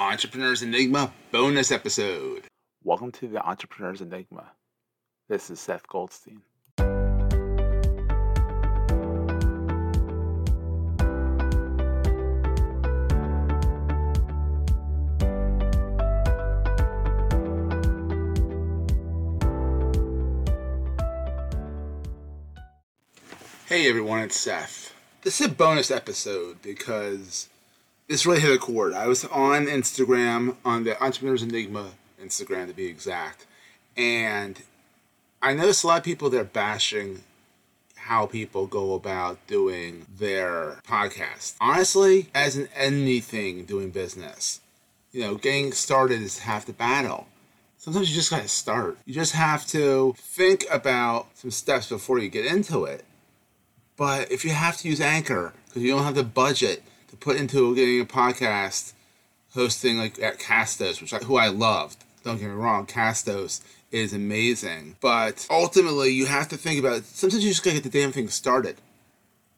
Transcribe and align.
Entrepreneurs 0.00 0.62
Enigma 0.62 1.12
bonus 1.32 1.72
episode. 1.72 2.44
Welcome 2.84 3.10
to 3.10 3.26
the 3.26 3.44
Entrepreneurs 3.44 4.00
Enigma. 4.00 4.52
This 5.28 5.50
is 5.50 5.58
Seth 5.58 5.88
Goldstein. 5.88 6.40
Hey 23.66 23.88
everyone, 23.88 24.20
it's 24.20 24.36
Seth. 24.36 24.94
This 25.22 25.40
is 25.40 25.48
a 25.48 25.50
bonus 25.50 25.90
episode 25.90 26.62
because 26.62 27.48
this 28.08 28.26
really 28.26 28.40
hit 28.40 28.54
a 28.54 28.58
chord. 28.58 28.94
I 28.94 29.06
was 29.06 29.24
on 29.26 29.66
Instagram, 29.66 30.56
on 30.64 30.84
the 30.84 31.00
Entrepreneurs 31.02 31.42
Enigma 31.42 31.90
Instagram 32.20 32.66
to 32.66 32.74
be 32.74 32.86
exact, 32.86 33.46
and 33.96 34.60
I 35.40 35.54
noticed 35.54 35.84
a 35.84 35.86
lot 35.86 35.98
of 35.98 36.04
people 36.04 36.30
there 36.30 36.44
bashing 36.44 37.22
how 37.94 38.26
people 38.26 38.66
go 38.66 38.94
about 38.94 39.46
doing 39.46 40.06
their 40.18 40.80
podcast. 40.88 41.54
Honestly, 41.60 42.30
as 42.34 42.56
in 42.56 42.68
anything 42.74 43.64
doing 43.64 43.90
business, 43.90 44.60
you 45.12 45.20
know, 45.20 45.34
getting 45.34 45.72
started 45.72 46.22
is 46.22 46.40
half 46.40 46.64
the 46.64 46.72
battle. 46.72 47.28
Sometimes 47.76 48.08
you 48.08 48.16
just 48.16 48.30
gotta 48.30 48.48
start. 48.48 48.98
You 49.04 49.14
just 49.14 49.34
have 49.34 49.66
to 49.68 50.14
think 50.16 50.64
about 50.70 51.28
some 51.34 51.50
steps 51.50 51.88
before 51.90 52.18
you 52.18 52.28
get 52.28 52.46
into 52.46 52.84
it. 52.84 53.04
But 53.96 54.32
if 54.32 54.44
you 54.44 54.50
have 54.52 54.78
to 54.78 54.88
use 54.88 55.00
Anchor 55.00 55.52
because 55.66 55.82
you 55.82 55.90
don't 55.90 56.04
have 56.04 56.14
the 56.14 56.24
budget 56.24 56.82
to 57.08 57.16
put 57.16 57.36
into 57.36 57.74
getting 57.74 58.00
a 58.00 58.04
podcast 58.04 58.92
hosting 59.54 59.98
like 59.98 60.20
at 60.20 60.38
Castos, 60.38 61.00
which 61.00 61.12
I, 61.12 61.18
who 61.18 61.36
I 61.36 61.48
loved. 61.48 62.04
Don't 62.24 62.38
get 62.38 62.48
me 62.48 62.54
wrong, 62.54 62.86
Castos 62.86 63.62
is 63.90 64.12
amazing, 64.12 64.96
but 65.00 65.46
ultimately 65.50 66.10
you 66.10 66.26
have 66.26 66.48
to 66.48 66.56
think 66.56 66.78
about 66.78 66.98
it. 66.98 67.04
Sometimes 67.04 67.42
you 67.42 67.50
just 67.50 67.64
gotta 67.64 67.76
get 67.80 67.90
the 67.90 67.98
damn 67.98 68.12
thing 68.12 68.28
started, 68.28 68.76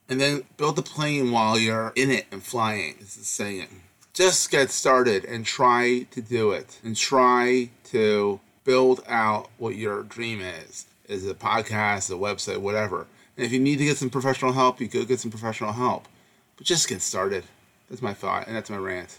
and 0.09 0.21
then 0.21 0.45
build 0.57 0.77
the 0.77 0.83
plane 0.83 1.33
while 1.33 1.59
you're 1.59 1.93
in 1.97 2.11
it 2.11 2.27
and 2.31 2.43
flying. 2.43 2.97
Is 3.01 3.17
the 3.17 3.25
saying. 3.25 3.83
Just 4.13 4.51
get 4.51 4.71
started 4.71 5.25
and 5.25 5.47
try 5.47 6.07
to 6.11 6.21
do 6.21 6.53
it, 6.53 6.79
and 6.85 6.97
try 6.97 7.71
to 7.85 8.41
build 8.65 9.03
out 9.09 9.49
what 9.59 9.77
your 9.77 10.03
dream 10.03 10.41
is. 10.41 10.87
Is 11.09 11.27
it 11.27 11.31
a 11.31 11.35
podcast, 11.35 12.11
a 12.11 12.19
website, 12.19 12.59
whatever. 12.59 13.07
And 13.37 13.45
if 13.45 13.53
you 13.53 13.59
need 13.59 13.79
to 13.79 13.85
get 13.85 13.97
some 13.97 14.11
professional 14.11 14.53
help, 14.53 14.81
you 14.81 14.87
go 14.87 15.05
get 15.05 15.19
some 15.19 15.31
professional 15.31 15.73
help. 15.73 16.07
But 16.61 16.67
just 16.67 16.89
get 16.91 17.01
started. 17.01 17.45
That's 17.89 18.03
my 18.03 18.13
thought, 18.13 18.47
and 18.47 18.55
that's 18.55 18.69
my 18.69 18.77
rant. 18.77 19.19